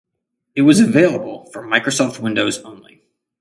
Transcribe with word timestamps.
It 0.55 0.63
was 0.63 0.79
available 0.79 1.45
for 1.51 1.61
Microsoft 1.61 2.17
Windows 2.19 2.57
only. 2.63 3.03